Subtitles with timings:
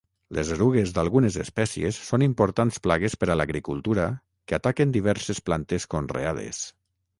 [0.35, 4.09] Les erugues d'algunes espècies són importants plagues per a l'agricultura
[4.49, 6.67] que ataquen diverses plantes conreades.